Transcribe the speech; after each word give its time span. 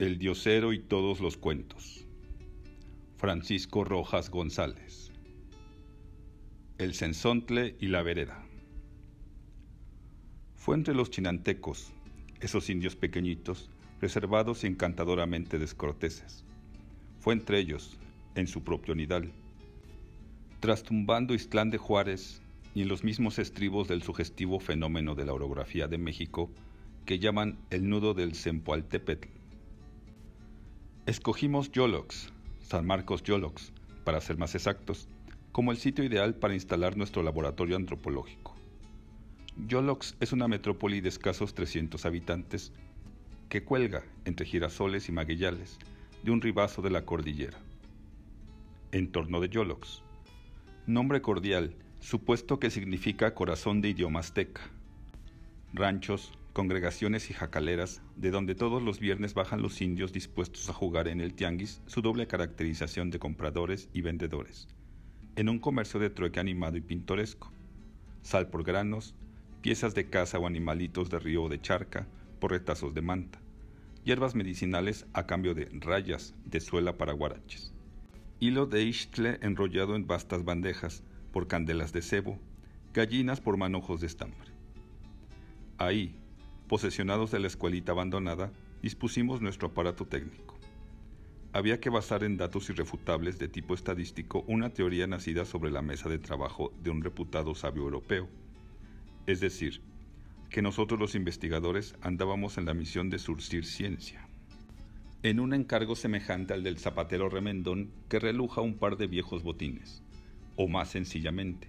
El 0.00 0.18
diosero 0.18 0.72
y 0.72 0.80
todos 0.80 1.20
los 1.20 1.36
cuentos. 1.36 2.04
Francisco 3.16 3.84
Rojas 3.84 4.28
González. 4.28 5.12
El 6.78 6.94
censontle 6.94 7.76
y 7.78 7.86
la 7.86 8.02
vereda. 8.02 8.44
Fue 10.56 10.74
entre 10.74 10.96
los 10.96 11.10
chinantecos, 11.10 11.92
esos 12.40 12.70
indios 12.70 12.96
pequeñitos, 12.96 13.70
reservados 14.00 14.64
y 14.64 14.66
encantadoramente 14.66 15.60
descorteses. 15.60 16.44
Fue 17.20 17.32
entre 17.32 17.60
ellos, 17.60 17.96
en 18.34 18.48
su 18.48 18.64
propio 18.64 18.96
nidal. 18.96 19.30
Trastumbando 20.58 21.34
Istlán 21.34 21.70
de 21.70 21.78
Juárez 21.78 22.42
y 22.74 22.82
en 22.82 22.88
los 22.88 23.04
mismos 23.04 23.38
estribos 23.38 23.86
del 23.86 24.02
sugestivo 24.02 24.58
fenómeno 24.58 25.14
de 25.14 25.24
la 25.24 25.34
orografía 25.34 25.86
de 25.86 25.98
México 25.98 26.50
que 27.06 27.20
llaman 27.20 27.60
el 27.70 27.88
nudo 27.88 28.12
del 28.12 28.34
Zempoaltépetl 28.34 29.43
Escogimos 31.06 31.70
Yolox, 31.70 32.32
San 32.62 32.86
Marcos 32.86 33.22
Yolox, 33.22 33.74
para 34.04 34.22
ser 34.22 34.38
más 34.38 34.54
exactos, 34.54 35.06
como 35.52 35.70
el 35.70 35.76
sitio 35.76 36.02
ideal 36.02 36.34
para 36.34 36.54
instalar 36.54 36.96
nuestro 36.96 37.22
laboratorio 37.22 37.76
antropológico. 37.76 38.56
Yolox 39.68 40.16
es 40.20 40.32
una 40.32 40.48
metrópoli 40.48 41.02
de 41.02 41.10
escasos 41.10 41.52
300 41.52 42.06
habitantes 42.06 42.72
que 43.50 43.64
cuelga 43.64 44.02
entre 44.24 44.46
girasoles 44.46 45.10
y 45.10 45.12
magueyales 45.12 45.78
de 46.22 46.30
un 46.30 46.40
ribazo 46.40 46.80
de 46.80 46.88
la 46.88 47.04
cordillera. 47.04 47.58
Entorno 48.90 49.40
de 49.40 49.50
Yolox. 49.50 50.02
Nombre 50.86 51.20
cordial, 51.20 51.76
supuesto 52.00 52.58
que 52.58 52.70
significa 52.70 53.34
corazón 53.34 53.82
de 53.82 53.90
idioma 53.90 54.20
azteca. 54.20 54.62
Ranchos, 55.74 56.32
congregaciones 56.54 57.30
y 57.30 57.34
jacaleras, 57.34 58.00
de 58.14 58.30
donde 58.30 58.54
todos 58.54 58.80
los 58.80 59.00
viernes 59.00 59.34
bajan 59.34 59.60
los 59.60 59.82
indios 59.82 60.12
dispuestos 60.12 60.70
a 60.70 60.72
jugar 60.72 61.08
en 61.08 61.20
el 61.20 61.34
tianguis 61.34 61.82
su 61.86 62.00
doble 62.00 62.28
caracterización 62.28 63.10
de 63.10 63.18
compradores 63.18 63.88
y 63.92 64.02
vendedores, 64.02 64.68
en 65.34 65.48
un 65.48 65.58
comercio 65.58 65.98
de 65.98 66.10
trueque 66.10 66.38
animado 66.38 66.76
y 66.76 66.80
pintoresco. 66.80 67.52
Sal 68.22 68.50
por 68.50 68.62
granos, 68.62 69.16
piezas 69.62 69.96
de 69.96 70.08
caza 70.08 70.38
o 70.38 70.46
animalitos 70.46 71.10
de 71.10 71.18
río 71.18 71.42
o 71.42 71.48
de 71.48 71.60
charca 71.60 72.06
por 72.38 72.52
retazos 72.52 72.94
de 72.94 73.02
manta, 73.02 73.40
hierbas 74.04 74.36
medicinales 74.36 75.06
a 75.12 75.26
cambio 75.26 75.54
de 75.54 75.68
rayas 75.72 76.36
de 76.44 76.60
suela 76.60 76.96
para 76.96 77.14
guaraches, 77.14 77.74
hilo 78.38 78.66
de 78.66 78.84
ixtle 78.84 79.40
enrollado 79.42 79.96
en 79.96 80.06
vastas 80.06 80.44
bandejas 80.44 81.02
por 81.32 81.48
candelas 81.48 81.92
de 81.92 82.00
cebo, 82.00 82.38
gallinas 82.92 83.40
por 83.40 83.56
manojos 83.56 84.00
de 84.00 84.06
estambre. 84.06 84.52
Ahí, 85.78 86.14
posesionados 86.68 87.30
de 87.30 87.40
la 87.40 87.46
escuelita 87.46 87.92
abandonada, 87.92 88.52
dispusimos 88.82 89.40
nuestro 89.40 89.68
aparato 89.68 90.06
técnico. 90.06 90.58
Había 91.52 91.78
que 91.78 91.90
basar 91.90 92.24
en 92.24 92.36
datos 92.36 92.68
irrefutables 92.68 93.38
de 93.38 93.48
tipo 93.48 93.74
estadístico 93.74 94.44
una 94.48 94.70
teoría 94.70 95.06
nacida 95.06 95.44
sobre 95.44 95.70
la 95.70 95.82
mesa 95.82 96.08
de 96.08 96.18
trabajo 96.18 96.72
de 96.82 96.90
un 96.90 97.02
reputado 97.02 97.54
sabio 97.54 97.84
europeo. 97.84 98.28
Es 99.26 99.40
decir, 99.40 99.80
que 100.50 100.62
nosotros 100.62 100.98
los 100.98 101.14
investigadores 101.14 101.94
andábamos 102.00 102.58
en 102.58 102.66
la 102.66 102.74
misión 102.74 103.08
de 103.08 103.18
surcir 103.18 103.64
ciencia. 103.64 104.28
En 105.22 105.40
un 105.40 105.54
encargo 105.54 105.96
semejante 105.96 106.54
al 106.54 106.62
del 106.62 106.78
zapatero 106.78 107.28
remendón 107.28 107.90
que 108.08 108.18
reluja 108.18 108.60
un 108.60 108.74
par 108.74 108.96
de 108.96 109.06
viejos 109.06 109.42
botines, 109.42 110.02
o 110.56 110.68
más 110.68 110.90
sencillamente, 110.90 111.68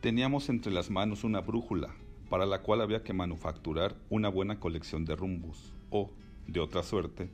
teníamos 0.00 0.48
entre 0.48 0.72
las 0.72 0.90
manos 0.90 1.24
una 1.24 1.40
brújula 1.40 1.94
para 2.28 2.46
la 2.46 2.62
cual 2.62 2.80
había 2.80 3.02
que 3.02 3.12
manufacturar 3.12 3.96
una 4.10 4.28
buena 4.28 4.60
colección 4.60 5.04
de 5.04 5.16
rumbos, 5.16 5.72
o, 5.90 6.10
de 6.46 6.60
otra 6.60 6.82
suerte, 6.82 7.30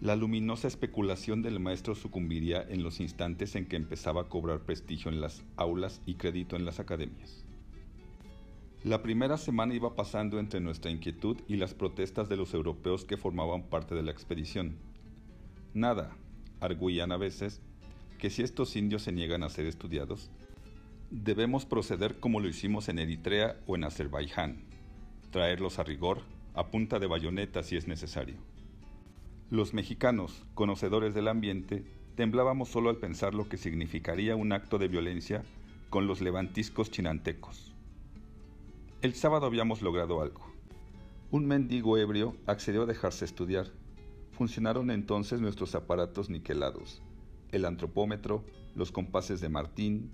la 0.00 0.14
luminosa 0.14 0.68
especulación 0.68 1.42
del 1.42 1.58
maestro 1.58 1.94
sucumbiría 1.94 2.62
en 2.68 2.82
los 2.82 3.00
instantes 3.00 3.56
en 3.56 3.66
que 3.66 3.76
empezaba 3.76 4.22
a 4.22 4.28
cobrar 4.28 4.60
prestigio 4.60 5.10
en 5.10 5.20
las 5.20 5.42
aulas 5.56 6.02
y 6.04 6.14
crédito 6.14 6.54
en 6.54 6.66
las 6.66 6.80
academias. 6.80 7.46
La 8.84 9.02
primera 9.02 9.38
semana 9.38 9.74
iba 9.74 9.96
pasando 9.96 10.38
entre 10.38 10.60
nuestra 10.60 10.90
inquietud 10.90 11.38
y 11.48 11.56
las 11.56 11.74
protestas 11.74 12.28
de 12.28 12.36
los 12.36 12.54
europeos 12.54 13.04
que 13.04 13.16
formaban 13.16 13.64
parte 13.64 13.94
de 13.94 14.02
la 14.02 14.12
expedición. 14.12 14.76
Nada, 15.74 16.14
arguían 16.60 17.10
a 17.10 17.16
veces, 17.16 17.62
que 18.18 18.30
si 18.30 18.42
estos 18.42 18.76
indios 18.76 19.02
se 19.02 19.12
niegan 19.12 19.42
a 19.42 19.48
ser 19.48 19.66
estudiados, 19.66 20.30
debemos 21.10 21.64
proceder 21.66 22.18
como 22.18 22.40
lo 22.40 22.48
hicimos 22.48 22.88
en 22.88 22.98
Eritrea 22.98 23.56
o 23.66 23.76
en 23.76 23.84
Azerbaiyán, 23.84 24.64
traerlos 25.30 25.78
a 25.78 25.84
rigor, 25.84 26.22
a 26.54 26.68
punta 26.68 26.98
de 26.98 27.06
bayoneta 27.06 27.62
si 27.62 27.76
es 27.76 27.86
necesario. 27.86 28.36
Los 29.50 29.74
mexicanos, 29.74 30.44
conocedores 30.54 31.14
del 31.14 31.28
ambiente, 31.28 31.84
temblábamos 32.16 32.68
solo 32.68 32.90
al 32.90 32.96
pensar 32.96 33.34
lo 33.34 33.48
que 33.48 33.58
significaría 33.58 34.34
un 34.34 34.52
acto 34.52 34.78
de 34.78 34.88
violencia 34.88 35.44
con 35.90 36.06
los 36.06 36.20
levantiscos 36.20 36.90
chinantecos. 36.90 37.72
El 39.02 39.14
sábado 39.14 39.46
habíamos 39.46 39.82
logrado 39.82 40.20
algo. 40.20 40.50
Un 41.30 41.46
mendigo 41.46 41.98
ebrio 41.98 42.36
accedió 42.46 42.82
a 42.82 42.86
dejarse 42.86 43.24
estudiar. 43.24 43.66
Funcionaron 44.32 44.90
entonces 44.90 45.40
nuestros 45.40 45.74
aparatos 45.74 46.30
niquelados, 46.30 47.02
el 47.52 47.64
antropómetro, 47.64 48.44
los 48.74 48.90
compases 48.90 49.40
de 49.40 49.48
Martín, 49.48 50.10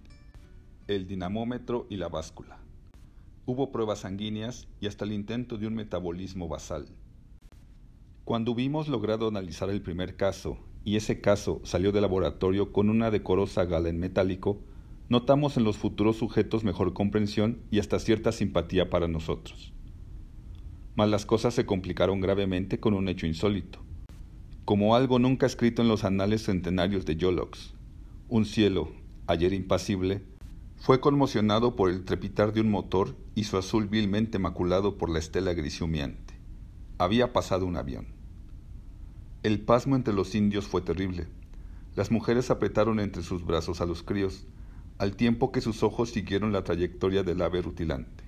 el 0.89 1.07
dinamómetro 1.07 1.87
y 1.89 1.97
la 1.97 2.09
báscula. 2.09 2.59
Hubo 3.47 3.73
pruebas 3.73 4.01
sanguíneas 4.01 4.69
y 4.81 4.87
hasta 4.87 5.05
el 5.05 5.13
intento 5.13 5.59
de 5.59 5.67
un 5.67 5.75
metabolismo 5.75 6.49
basal. 6.49 6.87
Cuando 8.25 8.53
hubimos 8.53 8.89
logrado 8.89 9.27
analizar 9.29 9.69
el 9.71 9.83
primer 9.83 10.17
caso 10.17 10.59
y 10.85 10.97
ese 10.97 11.21
caso 11.21 11.61
salió 11.65 11.93
del 11.93 12.03
laboratorio 12.03 12.73
con 12.73 12.89
una 12.89 13.11
decorosa 13.11 13.65
gala 13.65 13.89
en 13.89 13.99
metálico, 13.99 14.61
notamos 15.09 15.57
en 15.57 15.65
los 15.65 15.77
futuros 15.77 16.17
sujetos 16.17 16.65
mejor 16.65 16.93
comprensión 16.93 17.63
y 17.71 17.81
hasta 17.81 17.99
cierta 17.99 18.33
simpatía 18.33 18.91
para 18.91 19.09
nosotros. 19.09 19.73
Mas 20.95 21.09
las 21.09 21.27
cosas 21.27 21.55
se 21.55 21.67
complicaron 21.67 22.21
gravemente 22.21 22.79
con 22.79 22.95
un 22.95 23.09
hecho 23.09 23.27
insólito, 23.27 23.81
como 24.65 24.95
algo 24.95 25.19
nunca 25.19 25.47
escrito 25.47 25.83
en 25.83 25.89
los 25.89 26.05
anales 26.05 26.45
centenarios 26.45 27.05
de 27.05 27.17
Yolox. 27.17 27.75
Un 28.29 28.45
cielo, 28.45 28.91
ayer 29.27 29.53
impasible, 29.53 30.23
fue 30.83 30.99
conmocionado 30.99 31.77
por 31.77 31.91
el 31.91 32.05
trepitar 32.05 32.53
de 32.53 32.61
un 32.61 32.69
motor 32.69 33.15
y 33.37 33.45
su 33.45 33.57
azul 33.57 33.87
vilmente 33.87 34.41
maculado 34.41 34.99
por 34.99 35.11
la 35.11 35.21
estela 35.21 35.55
gris 35.55 35.81
humeante. 35.81 36.35
Había 36.99 37.33
pasado 37.33 37.67
un 37.67 37.77
avión. 37.77 38.09
El 39.45 39.61
pasmo 39.61 39.95
entre 39.95 40.13
los 40.13 40.35
indios 40.35 40.67
fue 40.67 40.83
terrible. 40.83 41.29
Las 41.95 42.11
mujeres 42.11 42.51
apretaron 42.51 42.99
entre 42.99 43.23
sus 43.23 43.47
brazos 43.47 43.81
a 43.81 43.87
los 43.87 44.03
críos, 44.03 44.45
al 44.99 45.15
tiempo 45.15 45.53
que 45.53 45.61
sus 45.61 45.85
ojos 45.85 46.11
siguieron 46.11 46.53
la 46.53 46.65
trayectoria 46.65 47.23
del 47.23 47.43
ave 47.43 47.63
rutilante. 47.63 48.25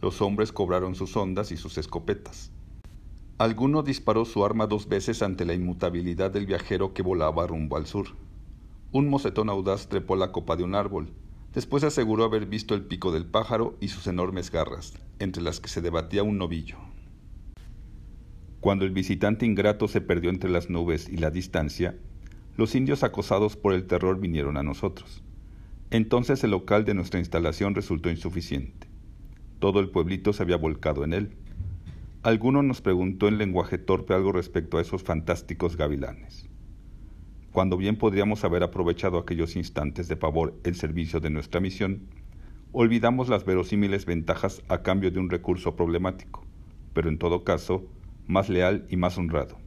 Los 0.00 0.22
hombres 0.22 0.52
cobraron 0.52 0.94
sus 0.94 1.14
ondas 1.14 1.52
y 1.52 1.58
sus 1.58 1.76
escopetas. 1.76 2.52
Alguno 3.36 3.82
disparó 3.82 4.24
su 4.24 4.46
arma 4.46 4.66
dos 4.66 4.88
veces 4.88 5.22
ante 5.22 5.44
la 5.44 5.52
inmutabilidad 5.52 6.30
del 6.30 6.46
viajero 6.46 6.94
que 6.94 7.02
volaba 7.02 7.46
rumbo 7.46 7.76
al 7.76 7.84
sur. 7.84 8.06
Un 8.92 9.10
mocetón 9.10 9.50
audaz 9.50 9.88
trepó 9.88 10.16
la 10.16 10.32
copa 10.32 10.56
de 10.56 10.64
un 10.64 10.74
árbol, 10.74 11.12
Después 11.52 11.82
aseguró 11.82 12.22
haber 12.22 12.46
visto 12.46 12.76
el 12.76 12.82
pico 12.82 13.10
del 13.10 13.26
pájaro 13.26 13.76
y 13.80 13.88
sus 13.88 14.06
enormes 14.06 14.52
garras, 14.52 14.94
entre 15.18 15.42
las 15.42 15.58
que 15.58 15.68
se 15.68 15.80
debatía 15.80 16.22
un 16.22 16.38
novillo. 16.38 16.76
Cuando 18.60 18.84
el 18.84 18.92
visitante 18.92 19.46
ingrato 19.46 19.88
se 19.88 20.00
perdió 20.00 20.30
entre 20.30 20.48
las 20.48 20.70
nubes 20.70 21.08
y 21.08 21.16
la 21.16 21.32
distancia, 21.32 21.96
los 22.56 22.76
indios 22.76 23.02
acosados 23.02 23.56
por 23.56 23.72
el 23.72 23.86
terror 23.86 24.20
vinieron 24.20 24.56
a 24.58 24.62
nosotros. 24.62 25.24
Entonces 25.90 26.44
el 26.44 26.52
local 26.52 26.84
de 26.84 26.94
nuestra 26.94 27.18
instalación 27.18 27.74
resultó 27.74 28.10
insuficiente. 28.10 28.86
Todo 29.58 29.80
el 29.80 29.90
pueblito 29.90 30.32
se 30.32 30.44
había 30.44 30.56
volcado 30.56 31.02
en 31.02 31.14
él. 31.14 31.36
Alguno 32.22 32.62
nos 32.62 32.80
preguntó 32.80 33.26
en 33.26 33.38
lenguaje 33.38 33.76
torpe 33.76 34.14
algo 34.14 34.30
respecto 34.30 34.78
a 34.78 34.82
esos 34.82 35.02
fantásticos 35.02 35.76
gavilanes 35.76 36.49
cuando 37.52 37.76
bien 37.76 37.96
podríamos 37.96 38.44
haber 38.44 38.62
aprovechado 38.62 39.18
aquellos 39.18 39.56
instantes 39.56 40.06
de 40.06 40.16
pavor 40.16 40.54
en 40.62 40.74
servicio 40.74 41.18
de 41.18 41.30
nuestra 41.30 41.60
misión, 41.60 42.02
olvidamos 42.72 43.28
las 43.28 43.44
verosímiles 43.44 44.06
ventajas 44.06 44.62
a 44.68 44.82
cambio 44.82 45.10
de 45.10 45.18
un 45.18 45.30
recurso 45.30 45.74
problemático, 45.74 46.44
pero 46.92 47.08
en 47.08 47.18
todo 47.18 47.42
caso, 47.42 47.84
más 48.28 48.48
leal 48.48 48.86
y 48.88 48.96
más 48.96 49.18
honrado. 49.18 49.58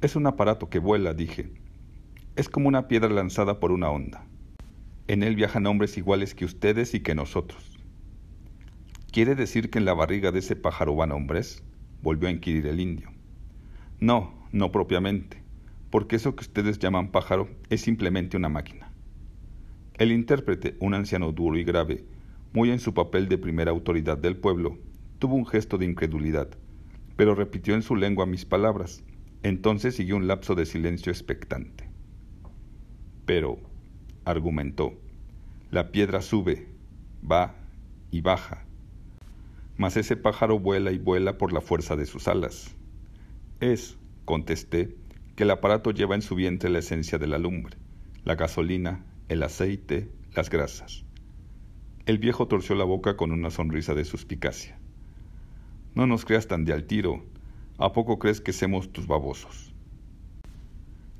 Es 0.00 0.14
un 0.14 0.26
aparato 0.26 0.68
que 0.68 0.78
vuela, 0.78 1.12
dije. 1.12 1.50
Es 2.36 2.48
como 2.48 2.68
una 2.68 2.86
piedra 2.86 3.08
lanzada 3.08 3.58
por 3.58 3.72
una 3.72 3.90
onda. 3.90 4.24
En 5.08 5.24
él 5.24 5.34
viajan 5.34 5.66
hombres 5.66 5.98
iguales 5.98 6.34
que 6.34 6.44
ustedes 6.44 6.94
y 6.94 7.00
que 7.00 7.16
nosotros. 7.16 7.78
¿Quiere 9.10 9.34
decir 9.34 9.70
que 9.70 9.78
en 9.78 9.84
la 9.84 9.94
barriga 9.94 10.30
de 10.30 10.38
ese 10.38 10.56
pájaro 10.56 10.94
van 10.94 11.12
hombres? 11.12 11.64
volvió 12.02 12.28
a 12.28 12.32
inquirir 12.32 12.66
el 12.66 12.80
indio. 12.80 13.10
No, 13.98 14.34
no 14.52 14.70
propiamente 14.70 15.43
porque 15.94 16.16
eso 16.16 16.34
que 16.34 16.42
ustedes 16.42 16.80
llaman 16.80 17.12
pájaro 17.12 17.48
es 17.70 17.82
simplemente 17.82 18.36
una 18.36 18.48
máquina. 18.48 18.90
El 19.96 20.10
intérprete, 20.10 20.76
un 20.80 20.92
anciano 20.92 21.30
duro 21.30 21.56
y 21.56 21.62
grave, 21.62 22.04
muy 22.52 22.72
en 22.72 22.80
su 22.80 22.94
papel 22.94 23.28
de 23.28 23.38
primera 23.38 23.70
autoridad 23.70 24.18
del 24.18 24.36
pueblo, 24.36 24.76
tuvo 25.20 25.36
un 25.36 25.46
gesto 25.46 25.78
de 25.78 25.84
incredulidad, 25.84 26.48
pero 27.14 27.36
repitió 27.36 27.76
en 27.76 27.82
su 27.82 27.94
lengua 27.94 28.26
mis 28.26 28.44
palabras, 28.44 29.04
Entonces 29.44 29.94
siguió 29.94 30.16
un 30.16 30.26
lapso 30.26 30.56
de 30.56 30.66
silencio 30.66 31.12
expectante. 31.12 31.88
Pero, 33.24 33.60
argumentó, 34.24 34.94
la 35.70 35.92
piedra 35.92 36.22
sube, 36.22 36.66
va 37.22 37.54
y 38.10 38.20
baja, 38.20 38.64
mas 39.76 39.96
ese 39.96 40.16
pájaro 40.16 40.58
vuela 40.58 40.90
y 40.90 40.98
vuela 40.98 41.38
por 41.38 41.52
la 41.52 41.60
fuerza 41.60 41.94
de 41.94 42.06
sus 42.06 42.26
alas. 42.26 42.74
Es, 43.60 43.96
contesté, 44.24 45.03
que 45.36 45.42
el 45.42 45.50
aparato 45.50 45.90
lleva 45.90 46.14
en 46.14 46.22
su 46.22 46.34
vientre 46.34 46.70
la 46.70 46.78
esencia 46.78 47.18
de 47.18 47.26
la 47.26 47.38
lumbre, 47.38 47.76
la 48.24 48.36
gasolina, 48.36 49.04
el 49.28 49.42
aceite, 49.42 50.08
las 50.34 50.50
grasas. 50.50 51.04
El 52.06 52.18
viejo 52.18 52.46
torció 52.46 52.74
la 52.74 52.84
boca 52.84 53.16
con 53.16 53.32
una 53.32 53.50
sonrisa 53.50 53.94
de 53.94 54.04
suspicacia. 54.04 54.78
No 55.94 56.06
nos 56.06 56.24
creas 56.24 56.46
tan 56.46 56.64
de 56.64 56.72
al 56.72 56.84
tiro. 56.84 57.24
¿A 57.78 57.92
poco 57.92 58.18
crees 58.18 58.40
que 58.40 58.52
semos 58.52 58.92
tus 58.92 59.06
babosos? 59.06 59.74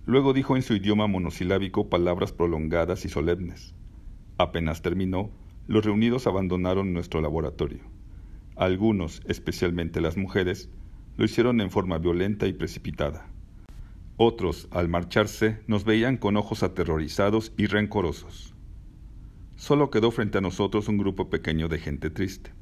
Luego 0.06 0.32
dijo 0.32 0.56
en 0.56 0.62
su 0.62 0.74
idioma 0.74 1.06
monosilábico 1.06 1.88
palabras 1.88 2.32
prolongadas 2.32 3.04
y 3.04 3.08
solemnes. 3.08 3.74
Apenas 4.36 4.82
terminó, 4.82 5.30
los 5.66 5.84
reunidos 5.84 6.26
abandonaron 6.26 6.92
nuestro 6.92 7.20
laboratorio. 7.20 7.80
Algunos, 8.56 9.22
especialmente 9.26 10.00
las 10.00 10.16
mujeres, 10.16 10.68
lo 11.16 11.24
hicieron 11.24 11.60
en 11.60 11.70
forma 11.70 11.98
violenta 11.98 12.46
y 12.46 12.52
precipitada. 12.52 13.26
Otros, 14.16 14.68
al 14.70 14.88
marcharse, 14.88 15.58
nos 15.66 15.84
veían 15.84 16.18
con 16.18 16.36
ojos 16.36 16.62
aterrorizados 16.62 17.52
y 17.56 17.66
rencorosos. 17.66 18.54
Solo 19.56 19.90
quedó 19.90 20.12
frente 20.12 20.38
a 20.38 20.40
nosotros 20.40 20.86
un 20.86 20.98
grupo 20.98 21.30
pequeño 21.30 21.66
de 21.66 21.80
gente 21.80 22.10
triste, 22.10 22.52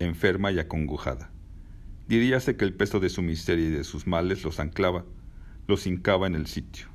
enferma 0.00 0.50
y 0.50 0.58
acongojada. 0.58 1.30
Diríase 2.08 2.56
que 2.56 2.64
el 2.64 2.74
peso 2.74 2.98
de 2.98 3.08
su 3.08 3.22
miseria 3.22 3.66
y 3.66 3.70
de 3.70 3.84
sus 3.84 4.08
males 4.08 4.42
los 4.42 4.58
anclaba, 4.58 5.04
los 5.68 5.86
hincaba 5.86 6.26
en 6.26 6.34
el 6.34 6.48
sitio. 6.48 6.88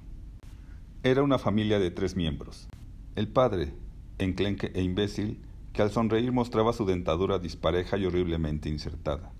Era 1.03 1.23
una 1.23 1.39
familia 1.39 1.79
de 1.79 1.91
tres 1.91 2.17
miembros. 2.17 2.67
El 3.15 3.29
padre, 3.29 3.71
enclenque 4.19 4.73
e 4.75 4.81
imbécil, 4.81 5.39
que 5.71 5.83
al 5.83 5.91
sonreír 5.91 6.33
mostraba 6.33 6.73
su 6.73 6.85
dentadura 6.85 7.39
dispareja 7.39 7.97
y 7.97 8.05
horriblemente 8.05 8.67
insertada. 8.67 9.31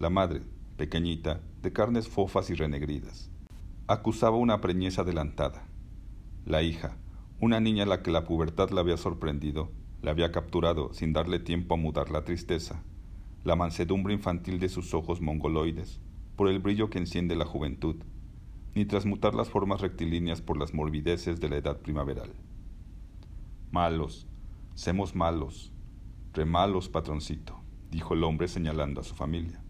La 0.00 0.10
madre, 0.10 0.42
pequeñita, 0.76 1.40
de 1.62 1.72
carnes 1.72 2.08
fofas 2.08 2.50
y 2.50 2.54
renegridas 2.54 3.30
acusaba 3.88 4.36
una 4.36 4.60
preñez 4.60 4.98
adelantada. 4.98 5.68
La 6.44 6.62
hija, 6.62 6.96
una 7.40 7.60
niña 7.60 7.84
a 7.84 7.86
la 7.86 8.02
que 8.02 8.10
la 8.10 8.24
pubertad 8.24 8.70
la 8.70 8.80
había 8.80 8.96
sorprendido, 8.96 9.70
la 10.02 10.10
había 10.10 10.32
capturado 10.32 10.92
sin 10.92 11.12
darle 11.12 11.38
tiempo 11.38 11.74
a 11.74 11.76
mudar 11.76 12.10
la 12.10 12.24
tristeza, 12.24 12.82
la 13.44 13.54
mansedumbre 13.54 14.12
infantil 14.12 14.58
de 14.58 14.68
sus 14.68 14.92
ojos 14.92 15.20
mongoloides, 15.20 16.00
por 16.34 16.48
el 16.48 16.58
brillo 16.58 16.90
que 16.90 16.98
enciende 16.98 17.36
la 17.36 17.44
juventud, 17.44 17.96
ni 18.74 18.84
transmutar 18.84 19.34
las 19.34 19.50
formas 19.50 19.80
rectilíneas 19.80 20.42
por 20.42 20.58
las 20.58 20.74
morbideces 20.74 21.40
de 21.40 21.48
la 21.48 21.56
edad 21.56 21.78
primaveral. 21.78 22.32
Malos, 23.70 24.26
semos 24.74 25.14
malos, 25.14 25.72
remalos, 26.32 26.88
patroncito, 26.88 27.60
dijo 27.92 28.14
el 28.14 28.24
hombre 28.24 28.48
señalando 28.48 29.00
a 29.00 29.04
su 29.04 29.14
familia. 29.14 29.62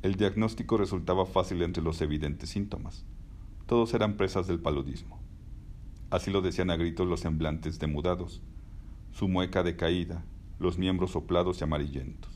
El 0.00 0.14
diagnóstico 0.14 0.76
resultaba 0.76 1.26
fácil 1.26 1.60
entre 1.62 1.82
los 1.82 2.00
evidentes 2.00 2.50
síntomas. 2.50 3.04
Todos 3.66 3.94
eran 3.94 4.16
presas 4.16 4.46
del 4.46 4.60
paludismo. 4.60 5.18
Así 6.08 6.30
lo 6.30 6.40
decían 6.40 6.70
a 6.70 6.76
gritos 6.76 7.08
los 7.08 7.20
semblantes 7.20 7.80
demudados, 7.80 8.40
su 9.10 9.26
mueca 9.26 9.64
decaída, 9.64 10.24
los 10.60 10.78
miembros 10.78 11.10
soplados 11.10 11.60
y 11.60 11.64
amarillentos. 11.64 12.30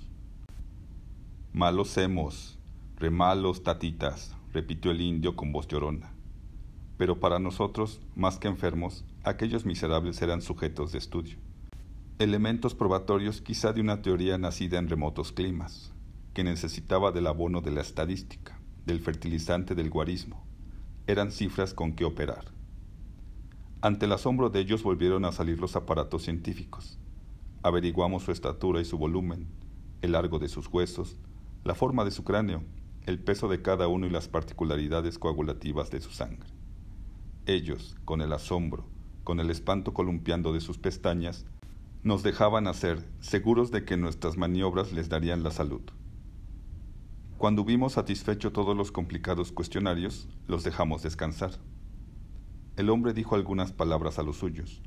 Malos 1.53 1.97
hemos, 1.99 2.59
remalos 2.97 3.62
tatitas, 3.62 4.35
repitió 4.53 4.91
el 4.91 5.00
indio 5.00 5.37
con 5.37 5.53
voz 5.53 5.69
llorona. 5.69 6.12
Pero 6.99 7.20
para 7.20 7.38
nosotros, 7.38 8.00
más 8.17 8.38
que 8.38 8.49
enfermos, 8.49 9.05
aquellos 9.23 9.64
miserables 9.64 10.20
eran 10.20 10.43
sujetos 10.43 10.91
de 10.91 10.99
estudio. 10.99 11.37
Elementos 12.19 12.75
probatorios 12.75 13.41
quizá 13.41 13.73
de 13.73 13.81
una 13.81 14.03
teoría 14.03 14.37
nacida 14.37 14.79
en 14.79 14.88
remotos 14.88 15.31
climas, 15.31 15.93
que 16.34 16.44
necesitaba 16.44 17.12
del 17.12 17.26
abono 17.26 17.61
de 17.61 17.70
la 17.70 17.81
estadística, 17.81 18.58
del 18.87 19.00
fertilizante 19.00 19.75
del 19.75 19.90
guarismo. 19.90 20.46
Eran 21.06 21.31
cifras 21.31 21.75
con 21.75 21.94
que 21.94 22.05
operar. 22.05 22.44
Ante 23.81 24.06
el 24.06 24.12
asombro 24.12 24.49
de 24.49 24.61
ellos 24.61 24.82
volvieron 24.82 25.25
a 25.25 25.32
salir 25.32 25.61
los 25.61 25.76
aparatos 25.76 26.23
científicos. 26.23 26.99
Averiguamos 27.62 28.23
su 28.23 28.32
estatura 28.32 28.81
y 28.81 28.84
su 28.84 28.96
volumen, 28.96 29.49
el 30.00 30.12
largo 30.12 30.38
de 30.38 30.49
sus 30.49 30.69
huesos, 30.69 31.17
la 31.64 31.75
forma 31.75 32.05
de 32.05 32.11
su 32.11 32.25
cráneo, 32.25 32.62
el 33.06 33.19
peso 33.19 33.49
de 33.49 33.61
cada 33.61 33.88
uno 33.88 34.06
y 34.06 34.11
las 34.11 34.28
particularidades 34.28 35.19
coagulativas 35.19 35.90
de 35.90 36.00
su 36.00 36.11
sangre. 36.11 36.49
Ellos, 37.46 37.96
con 38.05 38.20
el 38.20 38.32
asombro, 38.32 38.87
con 39.25 39.40
el 39.40 39.50
espanto 39.50 39.93
columpiando 39.93 40.52
de 40.52 40.61
sus 40.61 40.78
pestañas, 40.78 41.44
nos 42.05 42.23
dejaban 42.23 42.67
hacer, 42.67 43.05
seguros 43.20 43.70
de 43.70 43.85
que 43.85 43.96
nuestras 43.96 44.37
maniobras 44.37 44.93
les 44.93 45.08
darían 45.08 45.43
la 45.43 45.50
salud. 45.50 45.82
Cuando 47.43 47.62
hubimos 47.62 47.94
satisfecho 47.94 48.53
todos 48.53 48.77
los 48.77 48.93
complicados 48.93 49.50
cuestionarios, 49.50 50.29
los 50.47 50.62
dejamos 50.62 51.03
descansar. 51.03 51.50
El 52.77 52.89
hombre 52.89 53.15
dijo 53.15 53.35
algunas 53.35 53.73
palabras 53.73 54.21
a 54.21 54.23
los 54.23 54.37
suyos, 54.37 54.81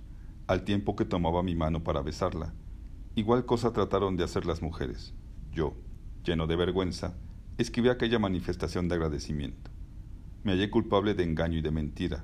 al 0.47 0.63
tiempo 0.63 0.95
que 0.95 1.03
tomaba 1.03 1.43
mi 1.43 1.53
mano 1.53 1.83
para 1.83 2.01
besarla. 2.01 2.53
Igual 3.13 3.45
cosa 3.45 3.73
trataron 3.73 4.15
de 4.15 4.23
hacer 4.23 4.45
las 4.45 4.61
mujeres. 4.61 5.13
Yo, 5.51 5.73
lleno 6.23 6.47
de 6.47 6.55
vergüenza, 6.55 7.17
esquivé 7.57 7.89
aquella 7.89 8.19
manifestación 8.19 8.87
de 8.87 8.95
agradecimiento. 8.95 9.69
Me 10.45 10.53
hallé 10.53 10.69
culpable 10.69 11.13
de 11.13 11.23
engaño 11.23 11.57
y 11.57 11.61
de 11.61 11.71
mentira, 11.71 12.23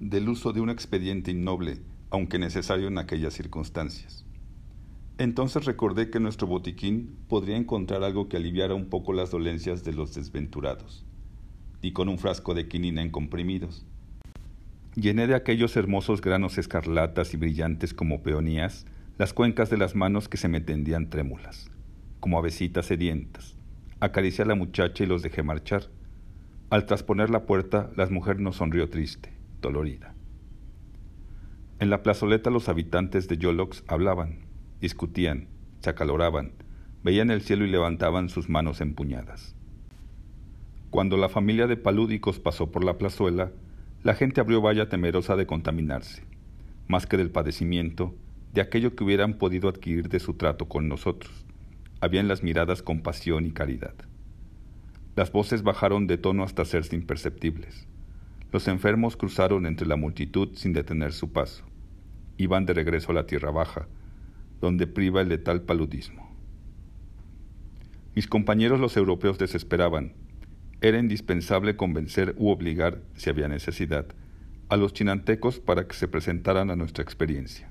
del 0.00 0.28
uso 0.28 0.52
de 0.52 0.60
un 0.60 0.70
expediente 0.70 1.30
innoble, 1.30 1.78
aunque 2.10 2.40
necesario 2.40 2.88
en 2.88 2.98
aquellas 2.98 3.34
circunstancias. 3.34 4.26
Entonces 5.18 5.64
recordé 5.66 6.10
que 6.10 6.20
nuestro 6.20 6.46
botiquín 6.46 7.16
podría 7.28 7.56
encontrar 7.56 8.02
algo 8.02 8.28
que 8.28 8.38
aliviara 8.38 8.74
un 8.74 8.86
poco 8.86 9.12
las 9.12 9.30
dolencias 9.30 9.84
de 9.84 9.92
los 9.92 10.14
desventurados. 10.14 11.04
Y 11.82 11.92
con 11.92 12.08
un 12.08 12.18
frasco 12.18 12.54
de 12.54 12.68
quinina 12.68 13.02
en 13.02 13.10
comprimidos. 13.10 13.84
Llené 14.94 15.26
de 15.26 15.34
aquellos 15.34 15.76
hermosos 15.76 16.20
granos 16.20 16.58
escarlatas 16.58 17.34
y 17.34 17.36
brillantes 17.36 17.94
como 17.94 18.22
peonías 18.22 18.86
las 19.18 19.32
cuencas 19.32 19.70
de 19.70 19.76
las 19.76 19.94
manos 19.94 20.28
que 20.28 20.36
se 20.36 20.48
me 20.48 20.60
tendían 20.60 21.10
trémulas, 21.10 21.70
como 22.20 22.38
avecitas 22.38 22.86
sedientas. 22.86 23.56
Acaricié 24.00 24.44
a 24.44 24.48
la 24.48 24.54
muchacha 24.54 25.04
y 25.04 25.06
los 25.06 25.22
dejé 25.22 25.42
marchar. 25.42 25.90
Al 26.70 26.86
trasponer 26.86 27.30
la 27.30 27.46
puerta, 27.46 27.90
la 27.96 28.06
mujer 28.06 28.40
nos 28.40 28.56
sonrió 28.56 28.88
triste, 28.88 29.32
dolorida. 29.60 30.14
En 31.78 31.90
la 31.90 32.02
plazoleta 32.02 32.50
los 32.50 32.68
habitantes 32.68 33.28
de 33.28 33.38
Yolox 33.38 33.84
hablaban 33.86 34.51
discutían, 34.82 35.46
se 35.80 35.90
acaloraban, 35.90 36.52
veían 37.04 37.30
el 37.30 37.40
cielo 37.40 37.64
y 37.64 37.70
levantaban 37.70 38.28
sus 38.28 38.48
manos 38.48 38.80
empuñadas. 38.80 39.54
Cuando 40.90 41.16
la 41.16 41.28
familia 41.28 41.68
de 41.68 41.76
palúdicos 41.76 42.40
pasó 42.40 42.72
por 42.72 42.84
la 42.84 42.98
plazuela, 42.98 43.52
la 44.02 44.14
gente 44.14 44.40
abrió 44.40 44.60
valla 44.60 44.88
temerosa 44.88 45.36
de 45.36 45.46
contaminarse, 45.46 46.24
más 46.88 47.06
que 47.06 47.16
del 47.16 47.30
padecimiento, 47.30 48.12
de 48.52 48.60
aquello 48.60 48.96
que 48.96 49.04
hubieran 49.04 49.34
podido 49.34 49.68
adquirir 49.68 50.08
de 50.08 50.18
su 50.18 50.34
trato 50.34 50.68
con 50.68 50.88
nosotros. 50.88 51.46
Había 52.00 52.20
en 52.20 52.26
las 52.26 52.42
miradas 52.42 52.82
compasión 52.82 53.46
y 53.46 53.52
caridad. 53.52 53.94
Las 55.14 55.30
voces 55.30 55.62
bajaron 55.62 56.08
de 56.08 56.18
tono 56.18 56.42
hasta 56.42 56.62
hacerse 56.62 56.96
imperceptibles. 56.96 57.86
Los 58.50 58.66
enfermos 58.66 59.16
cruzaron 59.16 59.64
entre 59.64 59.86
la 59.86 59.96
multitud 59.96 60.56
sin 60.56 60.72
detener 60.72 61.12
su 61.12 61.30
paso. 61.30 61.64
Iban 62.36 62.66
de 62.66 62.74
regreso 62.74 63.12
a 63.12 63.14
la 63.14 63.26
tierra 63.26 63.52
baja, 63.52 63.86
donde 64.62 64.86
priva 64.86 65.20
el 65.20 65.28
letal 65.28 65.62
paludismo. 65.62 66.34
Mis 68.14 68.28
compañeros 68.28 68.78
los 68.78 68.96
europeos 68.96 69.36
desesperaban. 69.36 70.14
Era 70.80 70.98
indispensable 70.98 71.76
convencer 71.76 72.34
u 72.38 72.48
obligar, 72.48 73.02
si 73.14 73.28
había 73.28 73.48
necesidad, 73.48 74.06
a 74.68 74.76
los 74.76 74.92
chinantecos 74.92 75.58
para 75.58 75.88
que 75.88 75.94
se 75.94 76.06
presentaran 76.06 76.70
a 76.70 76.76
nuestra 76.76 77.02
experiencia. 77.02 77.70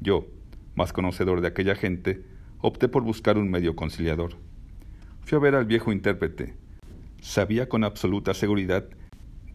Yo, 0.00 0.26
más 0.74 0.94
conocedor 0.94 1.42
de 1.42 1.48
aquella 1.48 1.74
gente, 1.74 2.24
opté 2.60 2.88
por 2.88 3.02
buscar 3.02 3.36
un 3.36 3.50
medio 3.50 3.76
conciliador. 3.76 4.36
Fui 5.20 5.36
a 5.36 5.40
ver 5.40 5.54
al 5.54 5.66
viejo 5.66 5.92
intérprete. 5.92 6.54
Sabía 7.20 7.68
con 7.68 7.84
absoluta 7.84 8.32
seguridad 8.32 8.88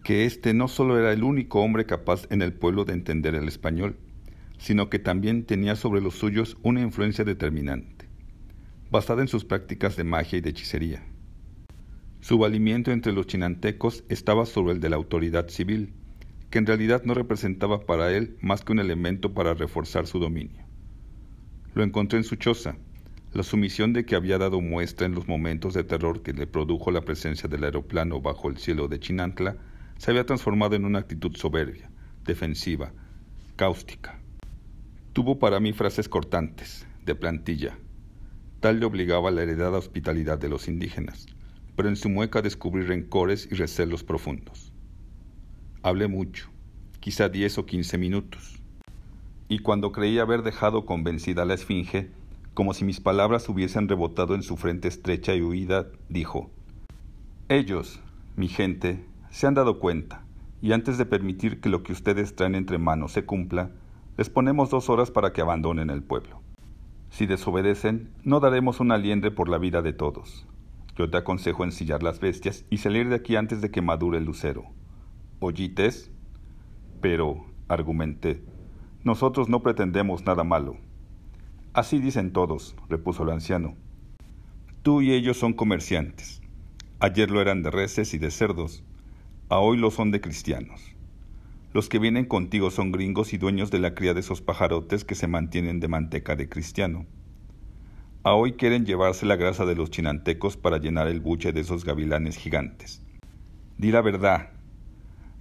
que 0.04 0.26
éste 0.26 0.54
no 0.54 0.68
solo 0.68 1.00
era 1.00 1.14
el 1.14 1.24
único 1.24 1.62
hombre 1.62 1.86
capaz 1.86 2.28
en 2.30 2.44
el 2.44 2.54
pueblo 2.54 2.86
de 2.86 2.94
entender 2.94 3.34
el 3.34 3.48
español, 3.48 3.98
sino 4.64 4.90
que 4.90 4.98
también 4.98 5.44
tenía 5.44 5.76
sobre 5.76 6.00
los 6.00 6.16
suyos 6.16 6.56
una 6.64 6.80
influencia 6.80 7.26
determinante, 7.26 8.08
basada 8.90 9.22
en 9.22 9.28
sus 9.28 9.44
prácticas 9.44 9.98
de 9.98 10.06
magia 10.06 10.38
y 10.38 10.42
de 10.42 10.52
hechicería. 10.52 11.04
Su 12.22 12.38
valimiento 12.38 12.92
entre 12.92 13.12
los 13.12 13.28
chinantecos 13.28 14.06
estaba 14.08 14.46
sobre 14.46 14.72
el 14.72 14.80
de 14.80 14.90
la 14.90 14.96
autoridad 14.96 15.50
civil, 15.50 15.92
que 16.50 16.60
en 16.60 16.66
realidad 16.66 17.04
no 17.04 17.14
representaba 17.14 17.86
para 17.86 18.16
él 18.16 18.38
más 18.40 18.64
que 18.64 18.72
un 18.72 18.80
elemento 18.80 19.34
para 19.34 19.54
reforzar 19.54 20.08
su 20.08 20.18
dominio. 20.18 20.64
Lo 21.74 21.84
encontré 21.84 22.20
en 22.20 22.24
su 22.24 22.38
choza, 22.38 22.78
La 23.34 23.44
sumisión 23.44 23.92
de 23.92 24.06
que 24.06 24.16
había 24.16 24.38
dado 24.38 24.62
muestra 24.62 25.08
en 25.08 25.16
los 25.16 25.28
momentos 25.28 25.74
de 25.74 25.84
terror 25.84 26.22
que 26.22 26.32
le 26.32 26.48
produjo 26.48 26.90
la 26.90 27.02
presencia 27.02 27.50
del 27.50 27.66
aeroplano 27.66 28.22
bajo 28.22 28.48
el 28.48 28.58
cielo 28.58 28.88
de 28.88 29.00
Chinantla 29.00 29.58
se 29.98 30.12
había 30.12 30.26
transformado 30.26 30.76
en 30.76 30.86
una 30.86 31.00
actitud 31.00 31.36
soberbia, 31.36 31.90
defensiva, 32.24 32.94
cáustica. 33.58 34.23
Tuvo 35.14 35.38
para 35.38 35.60
mí 35.60 35.74
frases 35.74 36.10
cortantes, 36.10 36.88
de 37.06 37.14
plantilla. 37.14 37.78
Tal 38.60 38.80
le 38.80 38.88
obligaba 38.88 39.30
la 39.30 39.44
heredada 39.44 39.78
hospitalidad 39.78 40.40
de 40.40 40.50
los 40.50 40.68
indígenas, 40.68 41.28
pero 41.76 41.88
en 41.88 41.96
su 41.98 42.10
mueca 42.10 42.42
descubrí 42.42 42.82
rencores 42.82 43.48
y 43.52 43.54
recelos 43.54 44.04
profundos. 44.04 44.74
Hablé 45.84 46.08
mucho, 46.08 46.50
quizá 47.00 47.30
diez 47.30 47.60
o 47.60 47.68
quince 47.68 48.00
minutos, 48.00 48.60
y 49.50 49.60
cuando 49.60 49.92
creí 49.92 50.18
haber 50.18 50.42
dejado 50.42 50.88
convencida 50.88 51.44
a 51.44 51.46
la 51.46 51.54
esfinge, 51.54 52.10
como 52.56 52.74
si 52.74 52.84
mis 52.84 53.00
palabras 53.00 53.48
hubiesen 53.50 53.88
rebotado 53.88 54.34
en 54.34 54.42
su 54.42 54.58
frente 54.58 54.88
estrecha 54.88 55.36
y 55.36 55.44
huida, 55.44 55.90
dijo, 56.10 56.50
Ellos, 57.50 58.00
mi 58.36 58.48
gente, 58.48 59.06
se 59.30 59.46
han 59.46 59.54
dado 59.54 59.78
cuenta, 59.78 60.24
y 60.60 60.72
antes 60.72 60.98
de 60.98 61.06
permitir 61.06 61.62
que 61.62 61.70
lo 61.70 61.84
que 61.84 61.94
ustedes 61.94 62.36
traen 62.36 62.56
entre 62.56 62.80
manos 62.80 63.12
se 63.12 63.26
cumpla, 63.26 63.70
les 64.18 64.30
ponemos 64.30 64.70
dos 64.70 64.90
horas 64.90 65.12
para 65.12 65.34
que 65.34 65.42
abandonen 65.42 65.90
el 65.90 66.04
pueblo. 66.04 66.42
Si 67.10 67.26
desobedecen, 67.26 68.12
no 68.24 68.40
daremos 68.40 68.80
una 68.80 68.98
liendre 68.98 69.32
por 69.32 69.50
la 69.50 69.58
vida 69.58 69.82
de 69.82 69.94
todos. 69.94 70.48
Yo 70.96 71.10
te 71.10 71.18
aconsejo 71.18 71.64
ensillar 71.64 72.04
las 72.04 72.20
bestias 72.20 72.66
y 72.70 72.78
salir 72.78 73.10
de 73.10 73.16
aquí 73.16 73.36
antes 73.36 73.62
de 73.62 73.72
que 73.72 73.82
madure 73.82 74.20
el 74.20 74.26
lucero. 74.26 74.66
¿Oyites? 75.40 76.12
Pero, 77.02 77.46
argumenté, 77.68 78.44
nosotros 79.04 79.50
no 79.50 79.62
pretendemos 79.62 80.26
nada 80.26 80.44
malo. 80.44 80.78
Así 81.74 82.00
dicen 82.00 82.32
todos, 82.32 82.76
repuso 82.90 83.24
el 83.24 83.32
anciano. 83.32 83.76
Tú 84.84 85.02
y 85.02 85.12
ellos 85.12 85.38
son 85.38 85.54
comerciantes. 85.54 86.42
Ayer 87.00 87.32
lo 87.32 87.42
eran 87.42 87.64
de 87.64 87.72
reses 87.72 88.14
y 88.14 88.20
de 88.20 88.32
cerdos, 88.32 88.84
a 89.50 89.58
hoy 89.58 89.78
lo 89.78 89.92
son 89.92 90.12
de 90.12 90.22
cristianos. 90.22 90.93
Los 91.74 91.90
que 91.90 91.98
vienen 91.98 92.26
contigo 92.26 92.70
son 92.70 92.92
gringos 92.92 93.34
y 93.34 93.40
dueños 93.40 93.72
de 93.72 93.80
la 93.80 93.96
cría 93.96 94.14
de 94.14 94.20
esos 94.20 94.42
pajarotes 94.44 95.04
que 95.04 95.16
se 95.16 95.26
mantienen 95.26 95.80
de 95.80 95.88
manteca 95.88 96.36
de 96.36 96.48
cristiano. 96.48 97.08
A 98.22 98.34
hoy 98.36 98.54
quieren 98.54 98.86
llevarse 98.86 99.26
la 99.26 99.38
grasa 99.38 99.66
de 99.66 99.76
los 99.76 99.90
chinantecos 99.90 100.56
para 100.56 100.78
llenar 100.78 101.08
el 101.08 101.20
buche 101.20 101.52
de 101.52 101.62
esos 101.62 101.84
gavilanes 101.84 102.38
gigantes. 102.38 103.02
Di 103.80 103.92
la 103.92 104.02
verdad. 104.02 104.52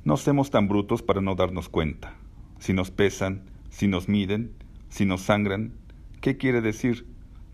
No 0.05 0.17
seamos 0.17 0.51
tan 0.51 0.69
brutos 0.69 1.03
para 1.03 1.21
no 1.21 1.35
darnos 1.35 1.69
cuenta. 1.69 2.15
Si 2.59 2.73
nos 2.73 2.91
pesan, 2.91 3.43
si 3.69 3.87
nos 3.87 4.09
miden, 4.09 4.53
si 4.89 5.05
nos 5.05 5.21
sangran, 5.21 5.75
¿qué 6.23 6.39
quiere 6.39 6.62
decir? 6.62 7.07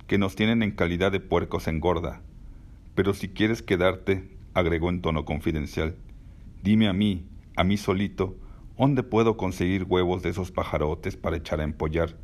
Que 0.07 0.19
nos 0.19 0.37
tienen 0.37 0.63
en 0.63 0.71
calidad 0.71 1.11
de 1.11 1.19
puercos 1.19 1.67
engorda. 1.67 2.23
Pero 2.95 3.13
si 3.13 3.29
quieres 3.29 3.61
quedarte, 3.61 4.29
agregó 4.55 4.89
en 4.89 5.03
tono 5.03 5.25
confidencial, 5.25 5.97
dime 6.63 6.87
a 6.87 6.93
mí, 6.93 7.27
a 7.57 7.65
mí 7.65 7.77
solito, 7.77 8.37
¿Dónde 8.79 9.03
puedo 9.03 9.37
conseguir 9.37 9.87
huevos 9.89 10.23
de 10.23 10.29
esos 10.29 10.53
pajarotes 10.53 11.17
para 11.17 11.37
echar 11.37 11.61
a 11.61 11.65
empollar? 11.65 12.17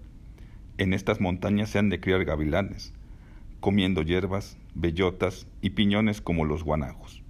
En 0.78 0.92
estas 0.92 1.20
montañas 1.20 1.70
se 1.70 1.80
han 1.80 1.88
de 1.88 1.98
criar 1.98 2.24
gavilanes, 2.24 2.94
comiendo 3.58 4.02
hierbas, 4.02 4.56
bellotas 4.72 5.48
y 5.62 5.70
piñones 5.70 6.20
como 6.20 6.44
los 6.44 6.62
guanajos. 6.62 7.24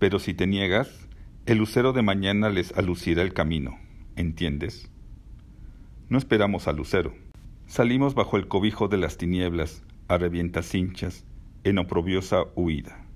Pero 0.00 0.18
si 0.18 0.34
te 0.34 0.48
niegas, 0.48 1.06
el 1.46 1.58
lucero 1.58 1.92
de 1.92 2.02
mañana 2.02 2.48
les 2.48 2.76
alucirá 2.76 3.22
el 3.22 3.34
camino, 3.34 3.78
¿entiendes? 4.16 4.90
No 6.08 6.18
esperamos 6.18 6.66
al 6.66 6.74
lucero. 6.74 7.14
Salimos 7.68 8.16
bajo 8.16 8.36
el 8.36 8.48
cobijo 8.48 8.88
de 8.88 8.96
las 8.96 9.16
tinieblas, 9.16 9.84
a 10.08 10.18
revientas 10.18 10.74
hinchas, 10.74 11.24
en 11.62 11.78
oprobiosa 11.78 12.46
huida. 12.56 13.06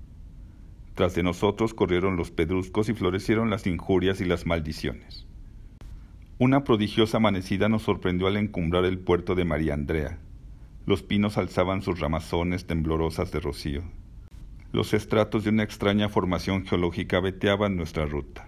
Tras 0.95 1.13
de 1.13 1.23
nosotros 1.23 1.73
corrieron 1.73 2.15
los 2.15 2.31
pedruscos 2.31 2.87
y 2.87 2.93
florecieron 2.93 3.49
las 3.49 3.67
injurias 3.67 4.21
y 4.21 4.25
las 4.25 4.45
maldiciones. 4.45 5.27
Una 6.41 6.63
prodigiosa 6.63 7.17
amanecida 7.17 7.69
nos 7.69 7.83
sorprendió 7.83 8.25
al 8.25 8.35
encumbrar 8.35 8.83
el 8.85 8.97
puerto 8.97 9.35
de 9.35 9.45
María 9.45 9.75
Andrea. 9.75 10.17
Los 10.87 11.03
pinos 11.03 11.37
alzaban 11.37 11.83
sus 11.83 11.99
ramazones 11.99 12.65
temblorosas 12.65 13.31
de 13.31 13.39
rocío. 13.39 13.83
Los 14.71 14.95
estratos 14.95 15.43
de 15.43 15.51
una 15.51 15.61
extraña 15.61 16.09
formación 16.09 16.65
geológica 16.65 17.19
veteaban 17.19 17.75
nuestra 17.75 18.07
ruta. 18.07 18.47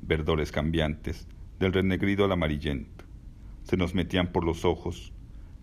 Verdores 0.00 0.52
cambiantes, 0.52 1.26
del 1.58 1.72
renegrido 1.72 2.24
al 2.24 2.30
amarillento. 2.30 3.04
Se 3.64 3.76
nos 3.76 3.96
metían 3.96 4.30
por 4.30 4.44
los 4.44 4.64
ojos 4.64 5.12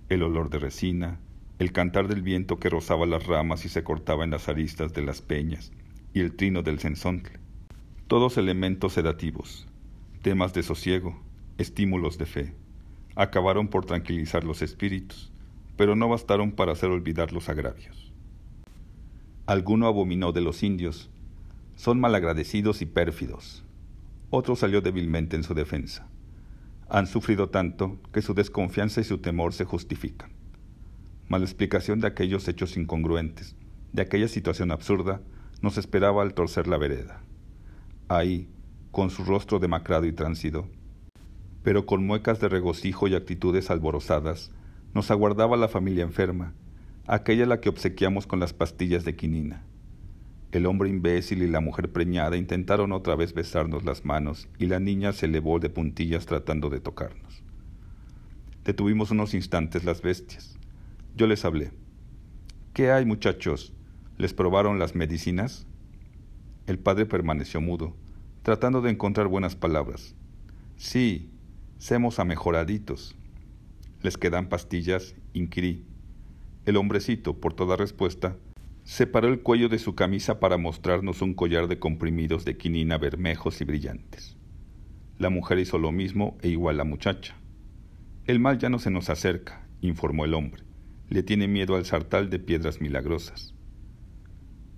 el 0.10 0.24
olor 0.24 0.50
de 0.50 0.60
resina, 0.60 1.22
el 1.58 1.72
cantar 1.72 2.10
del 2.10 2.22
viento 2.22 2.60
que 2.60 2.68
rozaba 2.68 3.06
las 3.06 3.28
ramas 3.28 3.64
y 3.64 3.70
se 3.70 3.86
cortaba 3.86 4.26
en 4.26 4.32
las 4.32 4.50
aristas 4.50 4.92
de 4.92 5.04
las 5.04 5.22
peñas, 5.22 5.72
y 6.14 6.20
el 6.20 6.36
trino 6.36 6.64
del 6.64 6.80
censontle. 6.80 7.40
Todos 8.08 8.38
elementos 8.38 8.92
sedativos, 8.92 9.70
temas 10.22 10.54
de 10.54 10.64
sosiego, 10.64 11.31
estímulos 11.62 12.18
de 12.18 12.26
fe. 12.26 12.56
Acabaron 13.16 13.68
por 13.68 13.86
tranquilizar 13.86 14.44
los 14.44 14.62
espíritus, 14.62 15.32
pero 15.78 15.96
no 15.96 16.10
bastaron 16.10 16.52
para 16.52 16.74
hacer 16.74 16.90
olvidar 16.90 17.34
los 17.34 17.50
agravios. 17.50 18.14
Alguno 19.46 19.88
abominó 19.88 20.32
de 20.32 20.42
los 20.42 20.64
indios, 20.64 21.10
son 21.76 22.00
malagradecidos 22.00 22.82
y 22.82 22.86
pérfidos. 22.86 23.64
Otro 24.30 24.56
salió 24.56 24.82
débilmente 24.82 25.36
en 25.36 25.44
su 25.44 25.54
defensa. 25.54 26.08
Han 26.90 27.08
sufrido 27.08 27.50
tanto 27.50 28.00
que 28.14 28.22
su 28.22 28.34
desconfianza 28.34 29.02
y 29.02 29.04
su 29.04 29.18
temor 29.18 29.54
se 29.54 29.66
justifican. 29.66 30.32
Mala 31.28 31.46
explicación 31.46 32.00
de 32.00 32.08
aquellos 32.08 32.48
hechos 32.48 32.78
incongruentes, 32.78 33.56
de 33.94 34.02
aquella 34.02 34.28
situación 34.28 34.72
absurda, 34.72 35.22
nos 35.62 35.78
esperaba 35.78 36.22
al 36.22 36.34
torcer 36.34 36.68
la 36.68 36.78
vereda. 36.78 37.24
Ahí, 38.08 38.50
con 38.92 39.10
su 39.10 39.24
rostro 39.24 39.60
demacrado 39.60 40.06
y 40.06 40.14
transido, 40.14 40.68
pero 41.64 41.86
con 41.86 42.06
muecas 42.06 42.40
de 42.40 42.50
regocijo 42.50 43.08
y 43.08 43.16
actitudes 43.16 43.70
alborozadas, 43.70 44.52
nos 44.94 45.12
aguardaba 45.12 45.58
la 45.58 45.68
familia 45.68 46.04
enferma, 46.04 46.54
aquella 47.08 47.46
la 47.46 47.62
que 47.62 47.70
obsequiamos 47.70 48.28
con 48.28 48.40
las 48.40 48.54
pastillas 48.54 49.06
de 49.06 49.16
quinina. 49.16 49.64
El 50.52 50.66
hombre 50.66 50.90
imbécil 50.90 51.44
y 51.44 51.48
la 51.48 51.62
mujer 51.62 51.92
preñada 51.92 52.36
intentaron 52.36 52.92
otra 52.92 53.16
vez 53.16 53.34
besarnos 53.34 53.86
las 53.86 54.04
manos 54.04 54.50
y 54.60 54.66
la 54.66 54.80
niña 54.80 55.14
se 55.14 55.28
elevó 55.28 55.60
de 55.60 55.70
puntillas 55.70 56.26
tratando 56.26 56.70
de 56.70 56.82
tocarnos. 56.82 57.44
Detuvimos 58.66 59.12
unos 59.12 59.34
instantes 59.34 59.86
las 59.86 60.02
bestias. 60.02 60.58
Yo 61.16 61.26
les 61.26 61.46
hablé. 61.46 61.72
¿Qué 62.74 62.92
hay, 62.92 63.06
muchachos? 63.06 63.74
¿Les 64.18 64.34
probaron 64.34 64.78
las 64.78 64.94
medicinas? 64.94 65.68
El 66.68 66.80
padre 66.80 67.06
permaneció 67.06 67.62
mudo, 67.62 67.96
tratando 68.44 68.82
de 68.82 68.92
encontrar 68.92 69.28
buenas 69.28 69.56
palabras. 69.56 70.16
Sí, 70.76 71.32
Semos 71.82 72.20
amejoraditos. 72.20 73.16
¿Les 74.04 74.16
quedan 74.16 74.50
pastillas? 74.50 75.16
inquirí. 75.34 75.84
El 76.68 76.78
hombrecito, 76.78 77.40
por 77.40 77.56
toda 77.56 77.76
respuesta, 77.76 78.38
separó 78.84 79.30
el 79.30 79.42
cuello 79.42 79.68
de 79.68 79.80
su 79.80 79.96
camisa 79.96 80.40
para 80.40 80.58
mostrarnos 80.58 81.24
un 81.24 81.34
collar 81.34 81.68
de 81.68 81.80
comprimidos 81.80 82.46
de 82.46 82.56
quinina 82.56 83.00
bermejos 83.00 83.62
y 83.62 83.66
brillantes. 83.66 84.38
La 85.18 85.32
mujer 85.32 85.58
hizo 85.58 85.80
lo 85.80 85.92
mismo 85.92 86.38
e 86.44 86.50
igual 86.50 86.78
la 86.78 86.84
muchacha. 86.84 87.36
El 88.26 88.40
mal 88.40 88.60
ya 88.60 88.70
no 88.70 88.78
se 88.78 88.92
nos 88.92 89.10
acerca, 89.10 89.68
informó 89.82 90.26
el 90.26 90.36
hombre. 90.36 90.62
Le 91.10 91.24
tiene 91.24 91.48
miedo 91.48 91.76
al 91.76 91.86
sartal 91.86 92.30
de 92.30 92.38
piedras 92.38 92.80
milagrosas. 92.80 93.56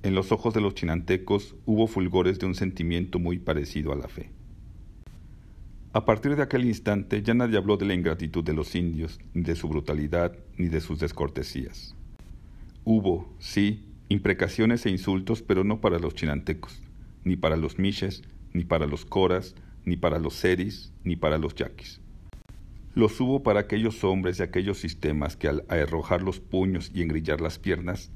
En 0.04 0.16
los 0.16 0.32
ojos 0.32 0.54
de 0.54 0.62
los 0.62 0.74
chinantecos 0.74 1.58
hubo 1.66 1.88
fulgores 1.88 2.40
de 2.40 2.46
un 2.46 2.56
sentimiento 2.56 3.20
muy 3.20 3.40
parecido 3.40 3.92
a 3.92 3.98
la 3.98 4.08
fe. 4.08 4.32
A 5.96 6.06
partir 6.06 6.36
de 6.36 6.42
aquel 6.42 6.66
instante 6.66 7.22
ya 7.22 7.36
nadie 7.36 7.56
habló 7.56 7.78
de 7.78 7.86
la 7.86 7.94
ingratitud 7.94 8.44
de 8.44 8.56
los 8.56 8.74
indios, 8.74 9.20
ni 9.36 9.44
de 9.44 9.56
su 9.56 9.68
brutalidad, 9.70 10.36
ni 10.58 10.68
de 10.68 10.82
sus 10.82 11.00
descortesías. 11.00 11.96
Hubo, 12.84 13.32
sí, 13.38 13.86
imprecaciones 14.10 14.88
e 14.88 14.90
insultos, 14.90 15.44
pero 15.44 15.64
no 15.64 15.82
para 15.82 16.00
los 16.00 16.16
chinantecos, 16.16 16.82
ni 17.24 17.36
para 17.36 17.58
los 17.58 17.78
miches, 17.78 18.24
ni 18.54 18.64
para 18.64 18.88
los 18.88 19.06
coras, 19.06 19.54
ni 19.86 19.96
para 19.96 20.18
los 20.18 20.34
seris, 20.34 20.92
ni 21.04 21.16
para 21.16 21.38
los 21.38 21.54
yaquis. 21.54 22.02
Los 22.96 23.22
hubo 23.22 23.44
para 23.44 23.60
aquellos 23.60 24.04
hombres 24.04 24.40
y 24.40 24.44
aquellos 24.44 24.80
sistemas 24.80 25.38
que 25.38 25.48
al 25.48 25.64
arrojar 25.70 26.24
los 26.24 26.40
puños 26.40 26.90
y 26.92 27.04
engrillar 27.04 27.40
las 27.40 27.60
piernas, 27.60 28.10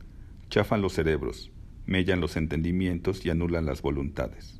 chafan 0.49 0.81
los 0.81 0.93
cerebros, 0.93 1.51
mellan 1.85 2.21
los 2.21 2.37
entendimientos 2.37 3.23
y 3.23 3.29
anulan 3.29 3.67
las 3.67 3.83
voluntades. 3.83 4.59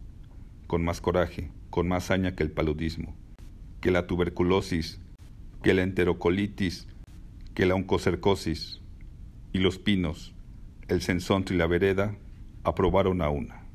Con 0.67 0.86
más 0.86 1.01
coraje, 1.01 1.50
con 1.77 1.88
más 1.88 2.05
saña 2.05 2.36
que 2.36 2.41
el 2.41 2.50
paludismo, 2.50 3.15
que 3.81 3.91
la 3.91 4.07
tuberculosis, 4.07 5.00
que 5.62 5.75
la 5.75 5.84
enterocolitis, 5.84 6.88
que 7.53 7.67
la 7.67 7.75
oncocercosis. 7.75 8.81
Y 9.53 9.60
los 9.60 9.77
pinos, 9.77 10.34
el 10.88 11.03
censonte 11.03 11.53
y 11.53 11.57
la 11.57 11.67
vereda 11.67 12.17
aprobaron 12.63 13.22
a 13.22 13.29
una. 13.29 13.66